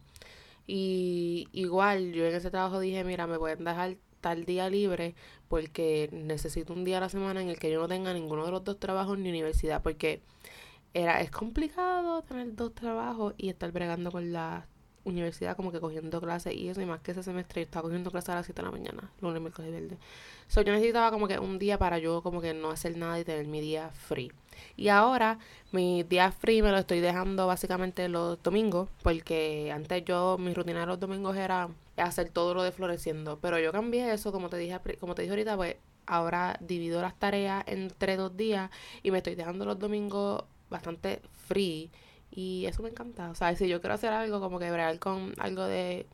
Y 0.66 1.48
igual 1.52 2.12
yo 2.12 2.26
en 2.26 2.34
ese 2.34 2.50
trabajo 2.50 2.80
dije, 2.80 3.04
mira, 3.04 3.28
me 3.28 3.38
pueden 3.38 3.64
dejar 3.64 3.96
tal 4.20 4.44
día 4.44 4.68
libre 4.68 5.14
porque 5.48 6.10
necesito 6.12 6.72
un 6.72 6.84
día 6.84 6.98
a 6.98 7.00
la 7.00 7.08
semana 7.08 7.40
en 7.40 7.48
el 7.48 7.58
que 7.60 7.70
yo 7.70 7.80
no 7.80 7.88
tenga 7.88 8.12
ninguno 8.12 8.44
de 8.44 8.50
los 8.50 8.64
dos 8.64 8.80
trabajos 8.80 9.18
ni 9.18 9.30
universidad, 9.30 9.82
porque 9.82 10.22
era 10.94 11.20
es 11.20 11.30
complicado 11.30 12.22
tener 12.22 12.54
dos 12.56 12.74
trabajos 12.74 13.34
y 13.36 13.50
estar 13.50 13.70
bregando 13.70 14.10
con 14.10 14.32
la 14.32 14.66
universidad 15.04 15.56
como 15.56 15.72
que 15.72 15.80
cogiendo 15.80 16.20
clases 16.20 16.54
y 16.54 16.68
eso 16.68 16.80
y 16.80 16.86
más 16.86 17.00
que 17.00 17.12
ese 17.12 17.22
semestre 17.22 17.62
yo 17.62 17.64
estaba 17.64 17.82
cogiendo 17.84 18.10
clases 18.10 18.30
a 18.30 18.34
las 18.36 18.46
7 18.46 18.60
de 18.60 18.66
la 18.66 18.72
mañana 18.72 19.10
lunes 19.20 19.40
miércoles 19.40 19.70
y 19.70 19.72
verde 19.72 19.98
so 20.50 20.62
yo 20.62 20.72
necesitaba 20.72 21.10
como 21.10 21.28
que 21.28 21.38
un 21.38 21.58
día 21.58 21.78
para 21.78 21.98
yo 21.98 22.22
como 22.22 22.40
que 22.40 22.54
no 22.54 22.70
hacer 22.70 22.96
nada 22.96 23.18
y 23.20 23.24
tener 23.24 23.46
mi 23.46 23.60
día 23.60 23.90
free. 23.90 24.32
Y 24.76 24.88
ahora 24.88 25.38
mi 25.72 26.02
día 26.02 26.32
free 26.32 26.60
me 26.60 26.70
lo 26.70 26.78
estoy 26.78 27.00
dejando 27.00 27.46
básicamente 27.46 28.08
los 28.08 28.42
domingos 28.42 28.88
porque 29.02 29.70
antes 29.72 30.04
yo 30.04 30.38
mi 30.38 30.52
rutina 30.52 30.80
de 30.80 30.86
los 30.86 30.98
domingos 30.98 31.36
era 31.36 31.68
hacer 31.96 32.30
todo 32.30 32.54
lo 32.54 32.62
de 32.64 32.72
floreciendo. 32.72 33.38
Pero 33.40 33.58
yo 33.60 33.70
cambié 33.72 34.12
eso 34.12 34.32
como 34.32 34.48
te 34.48 34.56
dije 34.56 34.78
como 34.98 35.14
te 35.14 35.22
dije 35.22 35.32
ahorita 35.32 35.56
pues 35.56 35.76
ahora 36.06 36.56
divido 36.60 37.00
las 37.00 37.14
tareas 37.14 37.62
entre 37.66 38.16
dos 38.16 38.36
días 38.36 38.70
y 39.02 39.12
me 39.12 39.18
estoy 39.18 39.36
dejando 39.36 39.64
los 39.64 39.78
domingos 39.78 40.42
bastante 40.68 41.22
free 41.46 41.90
y 42.30 42.66
eso 42.66 42.82
me 42.82 42.90
encanta. 42.90 43.30
O 43.30 43.34
sea, 43.34 43.54
si 43.56 43.68
yo 43.68 43.80
quiero 43.80 43.94
hacer 43.94 44.12
algo 44.12 44.40
como 44.40 44.58
que 44.58 44.70
bregar 44.70 44.98
con 44.98 45.34
algo 45.38 45.64
de, 45.64 46.06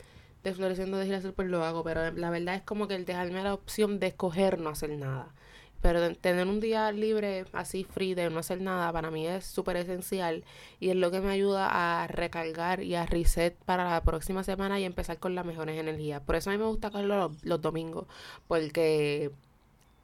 de 0.45 0.55
floreciendo 0.55 0.99
de 0.99 1.07
girasol, 1.07 1.35
pues 1.35 1.49
lo 1.49 1.65
hago. 1.65 1.85
Pero 1.85 2.13
la 2.13 2.31
verdad 2.31 2.55
es 2.57 2.63
como 2.63 2.89
que 2.89 2.95
el 2.95 3.05
dejarme 3.05 3.43
la 3.43 3.55
opción 3.55 3.99
de 4.01 4.09
escoger 4.09 4.59
no 4.59 4.71
hacer 4.71 4.91
nada. 4.91 5.35
Pero 5.83 6.15
tener 6.17 6.47
un 6.49 6.59
día 6.61 6.91
libre, 6.91 7.45
así 7.53 7.85
free, 7.85 8.15
de 8.15 8.31
no 8.31 8.41
hacer 8.41 8.61
nada, 8.61 8.91
para 8.93 9.11
mí 9.11 9.27
es 9.27 9.45
súper 9.45 9.77
esencial. 9.77 10.45
Y 10.81 10.91
es 10.91 10.97
lo 10.97 11.11
que 11.11 11.21
me 11.21 11.31
ayuda 11.31 12.03
a 12.03 12.07
recargar 12.09 12.83
y 12.83 12.95
a 12.95 13.07
reset 13.07 13.55
para 13.65 13.89
la 13.91 14.03
próxima 14.03 14.43
semana 14.43 14.81
y 14.81 14.85
empezar 14.85 15.19
con 15.19 15.35
las 15.35 15.45
mejores 15.47 15.79
energías. 15.79 16.23
Por 16.23 16.37
eso 16.37 16.51
a 16.51 16.55
mí 16.55 16.59
me 16.59 16.67
gusta 16.67 16.91
los, 17.03 17.45
los 17.45 17.61
domingos. 17.61 18.07
Porque 18.49 19.31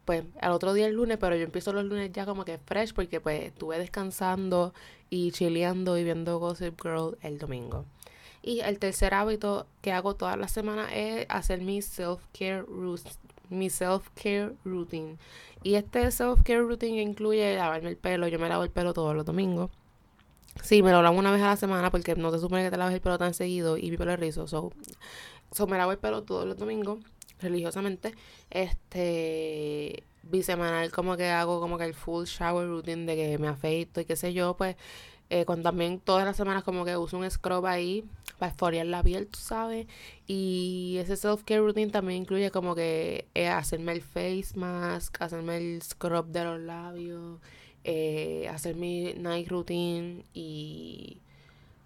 pues 0.05 0.25
al 0.41 0.53
otro 0.53 0.73
día 0.75 0.87
el 0.87 0.95
lunes, 0.95 1.19
pero 1.19 1.37
yo 1.37 1.45
empiezo 1.45 1.73
los 1.73 1.85
lunes 1.85 2.11
ya 2.13 2.27
como 2.27 2.45
que 2.45 2.59
fresh 2.59 2.93
porque 2.93 3.21
pues 3.21 3.43
estuve 3.45 3.79
descansando 3.79 4.75
y 5.11 5.33
chileando 5.33 5.99
y 5.99 6.05
viendo 6.05 6.39
Gossip 6.39 6.81
Girl 6.83 7.17
el 7.23 7.39
domingo. 7.39 7.85
Y 8.43 8.61
el 8.61 8.79
tercer 8.79 9.15
hábito 9.15 9.67
que 9.81 9.93
hago 9.93 10.15
todas 10.17 10.37
las 10.37 10.51
semanas 10.51 10.91
es 10.93 11.27
hacer 11.29 11.61
mi 11.61 11.81
self-care 11.81 12.65
mi 13.51 13.69
self-care 13.69 14.55
routine. 14.65 15.19
Y 15.63 15.75
este 15.75 16.11
self-care 16.11 16.67
routine 16.67 17.01
incluye 17.03 17.56
lavarme 17.56 17.91
el 17.91 17.97
pelo. 17.97 18.27
Yo 18.27 18.39
me 18.39 18.49
lavo 18.49 18.65
el 18.65 18.71
pelo 18.71 18.93
todos 18.94 19.15
los 19.15 19.25
domingos. 19.25 19.71
Sí, 20.63 20.82
me 20.82 20.91
lo 20.91 21.03
lavo 21.03 21.19
una 21.19 21.31
vez 21.31 21.43
a 21.43 21.47
la 21.47 21.56
semana 21.56 21.91
porque 21.91 22.17
no 22.17 22.31
se 22.32 22.39
supone 22.39 22.65
que 22.65 22.71
te 22.71 22.77
laves 22.77 22.94
el 22.94 23.01
pelo 23.01 23.19
tan 23.19 23.35
seguido 23.35 23.77
y 23.77 23.91
mi 23.91 23.97
pelo 23.97 24.13
es 24.13 24.19
rizo. 24.19 24.49
So, 24.49 24.73
so 25.53 25.67
me 25.67 25.79
lavo 25.79 25.93
el 25.93 25.99
pelo 25.99 26.25
todos 26.25 26.47
los 26.47 26.56
domingos 26.56 26.99
religiosamente, 27.43 28.15
este, 28.51 30.05
bisemanal 30.22 30.91
como 30.93 31.17
que 31.17 31.29
hago 31.29 31.61
como 31.61 31.79
que 31.79 31.84
el 31.84 31.94
full 31.94 32.25
shower 32.25 32.69
routine 32.69 33.06
de 33.06 33.17
que 33.17 33.39
me 33.39 33.49
afeito 33.49 34.01
y 34.01 34.05
qué 34.05 34.17
sé 34.17 34.32
yo, 34.32 34.56
pues 34.56 34.77
eh, 35.31 35.46
con 35.46 35.63
también 35.63 35.99
todas 35.99 36.27
las 36.27 36.37
semanas 36.37 36.63
como 36.63 36.84
que 36.84 36.94
uso 36.96 37.17
un 37.17 37.31
scrub 37.31 37.65
ahí 37.65 38.05
para 38.39 38.53
esfoliar 38.53 38.84
la 38.87 39.03
piel, 39.03 39.29
tú 39.29 39.39
sabes. 39.39 39.87
Y 40.27 40.96
ese 41.01 41.17
self-care 41.17 41.61
routine 41.61 41.91
también 41.91 42.22
incluye 42.22 42.51
como 42.51 42.75
que 42.75 43.27
eh, 43.34 43.49
hacerme 43.49 43.93
el 43.93 44.03
face 44.03 44.49
mask, 44.56 45.22
hacerme 45.22 45.56
el 45.56 45.81
scrub 45.82 46.27
de 46.27 46.44
los 46.44 46.61
labios, 46.61 47.41
eh, 47.84 48.46
hacer 48.51 48.77
mi 48.77 49.15
night 49.15 49.49
routine 49.49 50.25
y 50.34 51.22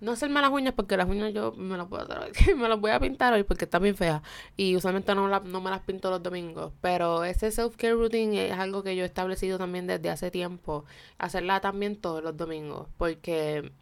no 0.01 0.13
hacerme 0.13 0.41
las 0.41 0.51
uñas 0.51 0.75
porque 0.75 0.97
las 0.97 1.09
uñas 1.09 1.33
yo 1.33 1.53
me 1.57 1.77
las 1.77 1.89
voy 1.89 2.91
a 2.91 3.01
pintar 3.01 3.33
hoy 3.33 3.43
porque 3.45 3.65
están 3.65 3.83
bien 3.83 3.97
feas. 3.97 4.23
Y 4.57 4.77
usualmente 4.77 5.15
no, 5.15 5.29
no 5.29 5.61
me 5.61 5.71
las 5.71 5.81
pinto 5.81 6.11
los 6.11 6.23
domingos, 6.23 6.73
pero 6.81 7.25
ese 7.25 7.51
self-care 7.51 7.95
routine 7.95 8.49
es 8.49 8.59
algo 8.59 8.83
que 8.83 8.97
yo 8.97 9.03
he 9.05 9.07
establecido 9.07 9.59
también 9.59 9.87
desde 9.87 10.11
hace 10.11 10.31
tiempo, 10.31 10.85
hacerla 11.19 11.61
también 11.61 11.97
todos 11.97 12.23
los 12.23 12.37
domingos 12.37 12.89
porque 12.99 13.73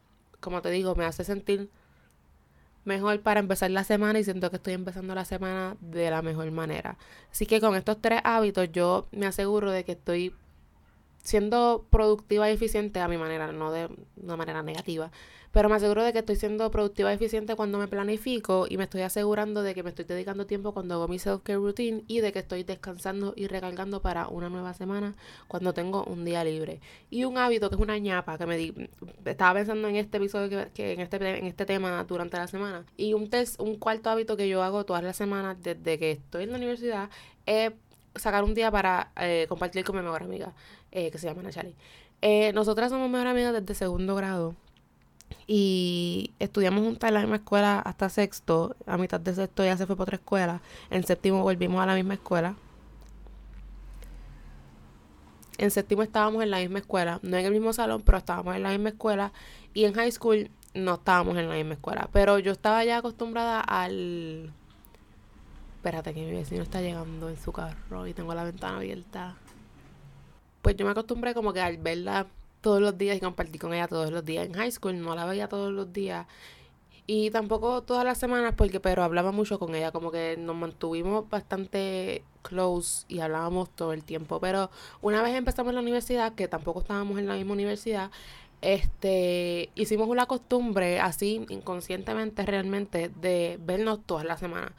como 0.44 0.61
te 0.61 0.71
digo, 0.71 0.94
me 0.94 1.06
hace 1.06 1.25
sentir 1.25 1.71
mejor 2.85 3.21
para 3.23 3.40
empezar 3.40 3.71
la 3.71 3.83
semana 3.83 4.18
y 4.18 4.25
siento 4.25 4.50
que 4.50 4.56
estoy 4.56 4.75
empezando 4.75 5.14
la 5.14 5.25
semana 5.25 5.76
de 5.80 6.11
la 6.11 6.21
mejor 6.21 6.50
manera. 6.50 6.99
Así 7.33 7.47
que 7.47 7.61
con 7.61 7.75
estos 7.75 8.00
tres 8.00 8.21
hábitos 8.25 8.71
yo 8.71 9.09
me 9.11 9.25
aseguro 9.25 9.71
de 9.71 9.85
que 9.85 9.92
estoy 9.92 10.35
siendo 11.25 11.87
productiva 11.90 12.49
y 12.50 12.54
eficiente 12.54 13.00
a 13.00 13.09
mi 13.09 13.16
manera, 13.16 13.50
no 13.50 13.73
de 13.73 13.88
una 14.16 14.37
manera 14.37 14.62
negativa, 14.62 15.11
pero 15.54 15.69
me 15.69 15.76
aseguro 15.76 16.02
de 16.02 16.12
que 16.12 16.19
estoy 16.19 16.35
siendo 16.35 16.69
productiva 16.73 17.12
y 17.12 17.14
eficiente 17.14 17.54
cuando 17.54 17.78
me 17.78 17.87
planifico 17.87 18.66
y 18.69 18.76
me 18.76 18.85
estoy 18.85 19.02
asegurando 19.02 19.62
de 19.62 19.73
que 19.73 19.85
me 19.85 19.90
estoy 19.90 20.04
dedicando 20.04 20.47
tiempo 20.47 20.75
cuando 20.75 20.95
hago 20.95 21.07
mi 21.07 21.21
self-care 21.21 21.61
routine 21.61 22.02
y 22.09 22.21
de 22.21 22.33
que 22.33 22.40
estoy 22.40 22.64
descansando 22.64 23.35
y 23.37 23.47
recargando 23.47 24.02
para 24.02 24.26
una 24.26 24.49
nueva 24.49 24.75
semana 24.75 25.14
cuando 25.47 25.73
tengo 25.73 26.02
un 26.04 26.25
día 26.25 26.43
libre. 26.43 26.81
Y 27.09 27.25
un 27.25 27.38
hábito 27.38 27.71
que 27.71 27.76
es 27.76 27.81
una 27.81 27.97
ñapa 27.99 28.37
que 28.37 28.47
me 28.47 28.57
di, 28.57 28.75
estaba 29.25 29.54
pensando 29.54 29.87
en 29.87 29.95
este 29.95 30.16
episodio 30.16 30.69
que, 30.75 30.93
en 30.93 31.00
este 31.00 31.16
en 31.38 31.47
este 31.47 31.64
tema 31.64 32.02
durante 32.02 32.37
la 32.37 32.49
semana 32.49 32.85
y 32.97 33.14
un 33.14 33.31
test, 33.31 33.61
un 33.61 33.76
cuarto 33.76 34.11
hábito 34.11 34.37
que 34.37 34.49
yo 34.49 34.61
hago 34.61 34.85
todas 34.85 35.04
las 35.04 35.16
semanas 35.16 35.57
desde 35.62 36.00
que 36.00 36.11
estoy 36.11 36.45
en 36.45 36.50
la 36.50 36.57
universidad 36.57 37.11
es 37.47 37.73
sacar 38.16 38.44
un 38.44 38.54
día 38.54 38.71
para 38.71 39.11
eh, 39.16 39.47
compartir 39.49 39.85
con 39.85 39.97
mi 39.97 40.02
mejor 40.02 40.23
amiga, 40.23 40.52
eh, 40.92 41.11
que 41.11 41.18
se 41.18 41.26
llama 41.26 41.42
Nachali. 41.42 41.75
Eh, 42.23 42.52
nosotras 42.52 42.90
somos 42.90 43.11
mejor 43.11 43.26
amigas 43.26 43.52
desde 43.52 43.75
segundo 43.75 44.14
grado 44.14 44.54
y 45.47 46.33
estudiamos 46.38 46.83
juntas 46.83 47.09
en 47.09 47.14
la 47.14 47.21
misma 47.21 47.37
escuela 47.37 47.80
hasta 47.80 48.09
sexto. 48.09 48.76
A 48.87 48.97
mitad 48.97 49.21
de 49.21 49.35
sexto 49.35 49.64
ya 49.64 49.76
se 49.76 49.87
fue 49.87 49.97
para 49.97 50.04
otra 50.04 50.16
escuela. 50.16 50.62
En 50.90 51.04
séptimo 51.04 51.42
volvimos 51.42 51.83
a 51.83 51.87
la 51.87 51.94
misma 51.94 52.14
escuela. 52.14 52.56
En 55.59 55.71
séptimo 55.71 56.02
estábamos 56.02 56.42
en 56.42 56.50
la 56.50 56.59
misma 56.59 56.80
escuela, 56.80 57.21
no 57.23 57.37
en 57.37 57.47
el 57.47 57.52
mismo 57.52 57.73
salón, 57.73 58.02
pero 58.02 58.18
estábamos 58.18 58.56
en 58.56 58.62
la 58.62 58.71
misma 58.71 58.88
escuela. 58.90 59.33
Y 59.73 59.85
en 59.85 59.92
high 59.94 60.11
school 60.11 60.50
no 60.75 60.94
estábamos 60.94 61.37
en 61.37 61.49
la 61.49 61.54
misma 61.54 61.75
escuela. 61.75 62.09
Pero 62.12 62.38
yo 62.38 62.52
estaba 62.52 62.85
ya 62.85 62.99
acostumbrada 62.99 63.61
al... 63.61 64.52
Espérate 65.85 66.14
que 66.14 66.25
mi 66.25 66.33
vecino 66.33 66.62
está 66.62 66.81
llegando 66.81 67.29
en 67.29 67.37
su 67.37 67.53
carro 67.53 68.07
y 68.07 68.14
tengo 68.14 68.33
la 68.33 68.45
ventana 68.45 68.79
abierta. 68.79 69.37
Pues 70.62 70.76
yo 70.76 70.87
me 70.87 70.93
acostumbré 70.93 71.35
como 71.35 71.53
que 71.53 71.61
al 71.61 71.76
verla 71.76 72.26
todos 72.62 72.81
los 72.81 72.97
días 72.97 73.19
y 73.19 73.21
compartí 73.21 73.59
con 73.59 73.75
ella 73.75 73.87
todos 73.87 74.11
los 74.11 74.25
días. 74.25 74.47
En 74.47 74.55
high 74.55 74.71
school 74.73 74.99
no 74.99 75.14
la 75.14 75.26
veía 75.26 75.47
todos 75.47 75.71
los 75.75 75.93
días. 75.93 76.26
Y 77.07 77.31
tampoco 77.33 77.83
todas 77.83 78.03
las 78.03 78.17
semanas, 78.17 78.55
porque 78.57 78.81
pero 78.81 79.03
hablaba 79.03 79.31
mucho 79.31 79.59
con 79.59 79.75
ella, 79.75 79.93
como 79.93 80.11
que 80.11 80.38
nos 80.38 80.57
mantuvimos 80.57 81.29
bastante 81.29 82.25
close 82.41 83.05
y 83.09 83.21
hablábamos 83.21 83.69
todo 83.69 83.93
el 83.93 84.05
tiempo. 84.05 84.41
Pero 84.41 84.71
una 85.03 85.21
vez 85.21 85.35
empezamos 85.35 85.75
la 85.75 85.81
universidad, 85.81 86.35
que 86.35 86.49
tampoco 86.49 86.81
estábamos 86.81 87.19
en 87.19 87.26
la 87.26 87.35
misma 87.35 87.53
universidad, 87.53 88.11
este 88.62 89.69
hicimos 89.75 90.09
una 90.09 90.25
costumbre 90.25 90.99
así 90.99 91.45
inconscientemente 91.50 92.47
realmente 92.47 93.11
de 93.11 93.59
vernos 93.61 94.00
todas 94.07 94.25
las 94.25 94.41
semanas. 94.41 94.73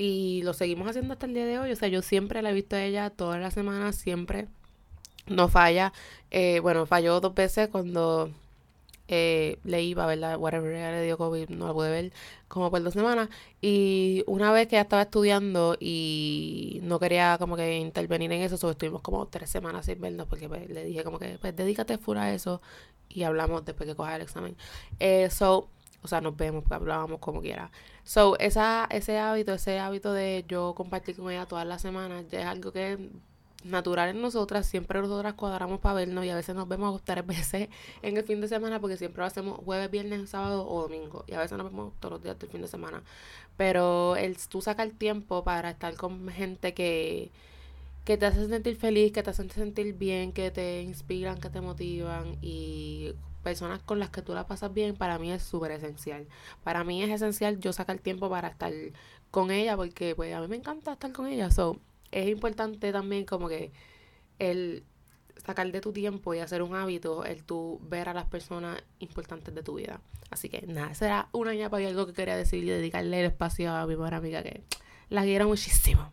Y 0.00 0.40
lo 0.44 0.54
seguimos 0.54 0.88
haciendo 0.88 1.12
hasta 1.12 1.26
el 1.26 1.34
día 1.34 1.44
de 1.44 1.58
hoy. 1.58 1.72
O 1.72 1.76
sea, 1.76 1.88
yo 1.88 2.00
siempre 2.00 2.40
la 2.40 2.50
he 2.50 2.54
visto 2.54 2.74
a 2.74 2.82
ella 2.82 3.10
todas 3.10 3.38
las 3.38 3.52
semanas, 3.52 3.96
siempre 3.96 4.48
no 5.26 5.48
falla. 5.48 5.92
Eh, 6.30 6.60
bueno, 6.60 6.86
falló 6.86 7.20
dos 7.20 7.34
veces 7.34 7.68
cuando 7.68 8.30
eh, 9.08 9.58
le 9.62 9.82
iba, 9.82 10.06
¿verdad? 10.06 10.38
Whatever, 10.38 10.72
le 10.72 11.04
dio 11.04 11.18
COVID, 11.18 11.50
no 11.50 11.66
la 11.66 11.74
pude 11.74 11.90
ver 11.90 12.12
como 12.48 12.70
por 12.70 12.82
dos 12.82 12.94
semanas. 12.94 13.28
Y 13.60 14.24
una 14.26 14.50
vez 14.52 14.68
que 14.68 14.76
ella 14.76 14.84
estaba 14.84 15.02
estudiando 15.02 15.76
y 15.78 16.80
no 16.82 16.98
quería 16.98 17.36
como 17.38 17.56
que 17.56 17.76
intervenir 17.76 18.32
en 18.32 18.40
eso, 18.40 18.56
solo 18.56 18.70
estuvimos 18.72 19.02
como 19.02 19.26
tres 19.26 19.50
semanas 19.50 19.84
sin 19.84 20.00
vernos 20.00 20.26
porque 20.28 20.48
pues, 20.48 20.66
le 20.70 20.82
dije 20.82 21.04
como 21.04 21.18
que, 21.18 21.36
pues 21.38 21.54
dedícate 21.54 21.98
full 21.98 22.16
a 22.16 22.32
eso 22.32 22.62
y 23.10 23.24
hablamos 23.24 23.66
después 23.66 23.86
que 23.86 23.94
coja 23.94 24.16
el 24.16 24.22
examen. 24.22 24.56
Eh, 24.98 25.28
o 26.02 26.08
sea, 26.08 26.20
nos 26.20 26.36
vemos, 26.36 26.62
porque 26.62 26.74
hablábamos 26.74 27.20
como 27.20 27.40
quiera. 27.40 27.70
So, 28.04 28.38
esa, 28.38 28.86
ese 28.90 29.18
hábito, 29.18 29.52
ese 29.54 29.78
hábito 29.78 30.12
de 30.12 30.44
yo 30.48 30.74
compartir 30.74 31.16
con 31.16 31.30
ella 31.30 31.46
todas 31.46 31.66
las 31.66 31.82
semanas, 31.82 32.26
ya 32.30 32.40
es 32.40 32.46
algo 32.46 32.72
que 32.72 33.10
natural 33.64 34.10
en 34.10 34.22
nosotras, 34.22 34.66
siempre 34.66 35.00
nosotras 35.00 35.34
cuadramos 35.34 35.80
para 35.80 35.96
vernos 35.96 36.24
y 36.24 36.30
a 36.30 36.36
veces 36.36 36.54
nos 36.54 36.68
vemos 36.68 37.02
tres 37.04 37.26
veces 37.26 37.68
en 38.02 38.16
el 38.16 38.24
fin 38.24 38.40
de 38.40 38.48
semana 38.48 38.80
porque 38.80 38.96
siempre 38.96 39.20
lo 39.20 39.26
hacemos 39.26 39.58
jueves, 39.64 39.90
viernes, 39.90 40.30
sábado 40.30 40.66
o 40.66 40.82
domingo 40.82 41.24
y 41.26 41.34
a 41.34 41.38
veces 41.40 41.58
nos 41.58 41.70
vemos 41.70 41.92
todos 42.00 42.12
los 42.12 42.22
días 42.22 42.38
del 42.38 42.50
fin 42.50 42.62
de 42.62 42.68
semana. 42.68 43.02
Pero 43.56 44.16
el, 44.16 44.36
tú 44.48 44.62
sacas 44.62 44.86
el 44.86 44.96
tiempo 44.96 45.44
para 45.44 45.70
estar 45.70 45.94
con 45.96 46.28
gente 46.28 46.72
que, 46.74 47.30
que 48.04 48.16
te 48.16 48.26
hace 48.26 48.48
sentir 48.48 48.76
feliz, 48.76 49.12
que 49.12 49.22
te 49.22 49.30
hace 49.30 49.48
sentir 49.50 49.94
bien, 49.94 50.32
que 50.32 50.50
te 50.50 50.82
inspiran, 50.82 51.38
que 51.38 51.50
te 51.50 51.60
motivan 51.60 52.36
y 52.40 53.14
personas 53.40 53.82
con 53.82 53.98
las 53.98 54.10
que 54.10 54.22
tú 54.22 54.34
la 54.34 54.46
pasas 54.46 54.72
bien, 54.72 54.96
para 54.96 55.18
mí 55.18 55.32
es 55.32 55.42
súper 55.42 55.72
esencial. 55.72 56.26
Para 56.62 56.84
mí 56.84 57.02
es 57.02 57.10
esencial 57.10 57.58
yo 57.60 57.72
sacar 57.72 57.98
tiempo 57.98 58.30
para 58.30 58.48
estar 58.48 58.72
con 59.30 59.50
ella 59.50 59.76
porque 59.76 60.14
pues 60.14 60.34
a 60.34 60.40
mí 60.40 60.48
me 60.48 60.56
encanta 60.56 60.92
estar 60.92 61.12
con 61.12 61.26
ella. 61.26 61.50
So, 61.50 61.78
es 62.10 62.28
importante 62.28 62.92
también 62.92 63.24
como 63.24 63.48
que 63.48 63.72
el 64.38 64.84
sacar 65.44 65.70
de 65.70 65.80
tu 65.80 65.92
tiempo 65.92 66.34
y 66.34 66.38
hacer 66.38 66.62
un 66.62 66.74
hábito 66.74 67.24
el 67.24 67.44
tú 67.44 67.80
ver 67.82 68.08
a 68.08 68.14
las 68.14 68.26
personas 68.26 68.82
importantes 68.98 69.54
de 69.54 69.62
tu 69.62 69.74
vida. 69.74 70.00
Así 70.30 70.48
que 70.48 70.66
nada, 70.66 70.94
será 70.94 71.28
una 71.32 71.54
ñapa 71.54 71.80
y 71.80 71.86
algo 71.86 72.06
que 72.06 72.12
quería 72.12 72.36
decir 72.36 72.62
y 72.62 72.68
dedicarle 72.68 73.20
el 73.20 73.26
espacio 73.26 73.74
a 73.74 73.86
mi 73.86 73.94
buena 73.94 74.18
amiga 74.18 74.42
que 74.42 74.62
la 75.08 75.22
quiero 75.22 75.48
muchísimo. 75.48 76.12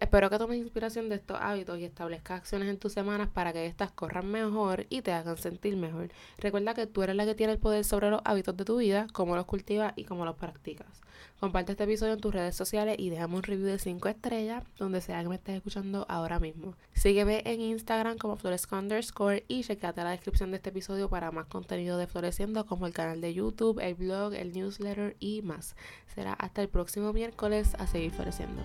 Espero 0.00 0.30
que 0.30 0.38
tomes 0.38 0.58
inspiración 0.58 1.08
de 1.08 1.16
estos 1.16 1.38
hábitos 1.40 1.78
y 1.78 1.84
establezcas 1.84 2.40
acciones 2.40 2.68
en 2.68 2.78
tus 2.78 2.92
semanas 2.92 3.28
para 3.28 3.52
que 3.52 3.66
éstas 3.66 3.92
corran 3.92 4.30
mejor 4.30 4.86
y 4.88 5.02
te 5.02 5.12
hagan 5.12 5.36
sentir 5.36 5.76
mejor. 5.76 6.10
Recuerda 6.38 6.74
que 6.74 6.86
tú 6.86 7.02
eres 7.02 7.16
la 7.16 7.24
que 7.24 7.34
tiene 7.34 7.52
el 7.52 7.58
poder 7.58 7.84
sobre 7.84 8.10
los 8.10 8.20
hábitos 8.24 8.56
de 8.56 8.64
tu 8.64 8.78
vida, 8.78 9.06
cómo 9.12 9.36
los 9.36 9.46
cultivas 9.46 9.92
y 9.96 10.04
cómo 10.04 10.24
los 10.24 10.36
practicas. 10.36 11.02
Comparte 11.38 11.72
este 11.72 11.84
episodio 11.84 12.14
en 12.14 12.20
tus 12.20 12.32
redes 12.32 12.54
sociales 12.54 12.96
y 12.98 13.10
déjame 13.10 13.36
un 13.36 13.42
review 13.42 13.66
de 13.66 13.78
5 13.78 14.08
estrellas 14.08 14.64
donde 14.78 15.00
sea 15.00 15.22
que 15.22 15.28
me 15.28 15.36
estés 15.36 15.56
escuchando 15.56 16.06
ahora 16.08 16.38
mismo. 16.38 16.74
Sígueme 16.94 17.42
en 17.44 17.60
Instagram 17.60 18.16
como 18.16 18.36
Floresco 18.36 18.76
underscore 18.76 19.44
y 19.48 19.62
checate 19.62 20.02
la 20.04 20.10
descripción 20.10 20.50
de 20.50 20.58
este 20.58 20.70
episodio 20.70 21.08
para 21.08 21.30
más 21.30 21.46
contenido 21.46 21.98
de 21.98 22.06
Floreciendo 22.06 22.64
como 22.66 22.86
el 22.86 22.92
canal 22.92 23.20
de 23.20 23.34
YouTube, 23.34 23.80
el 23.80 23.94
blog, 23.94 24.34
el 24.34 24.52
newsletter 24.52 25.16
y 25.18 25.42
más. 25.42 25.74
Será 26.14 26.32
hasta 26.34 26.62
el 26.62 26.68
próximo 26.68 27.12
miércoles 27.12 27.74
a 27.78 27.86
seguir 27.86 28.12
floreciendo. 28.12 28.62